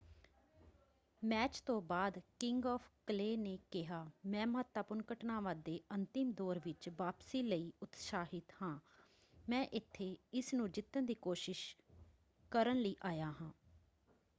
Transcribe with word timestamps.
Match 1.21 1.59
ਤੋਂ 1.59 1.81
ਬਾਅਦ 1.81 2.17
king 2.39 2.65
of 2.65 2.83
clay 3.07 3.35
ਨੇ 3.37 3.57
ਕਿਹਾ 3.71 4.03
ਮੈਂ 4.25 4.47
ਮਹੱਤਵਪੂਰਨ 4.47 5.01
ਘਟਨਾਵਾਂ 5.13 5.55
ਦੇ 5.55 5.79
ਅੰਤਿਮ 5.91 6.31
ਦੌਰ 6.31 6.59
ਵਿੱਚ 6.59 6.89
ਵਾਪਸੀ 6.89 7.41
ਲਈ 7.43 7.71
ਉਤਸਾਹਿਤ 7.83 8.53
ਹਾਂ। 8.61 8.77
ਮੈਂ 9.47 9.63
ਇੱਥੇ 9.73 10.15
ਇਸਨੂੰ 10.33 10.71
ਜਿੱਤਣ 10.71 11.01
ਦੀ 11.01 11.13
ਕੋਸ਼ਿਸ਼ 11.21 11.75
ਕਰਨ 12.51 12.77
ਲਈ 12.77 12.95
ਆਇਆ 13.01 13.31
ਹਾਂ। 13.31 13.51